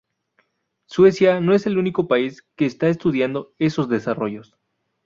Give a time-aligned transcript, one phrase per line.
[0.87, 4.57] Suecia no es el único país que está estudiando esos desarrollos.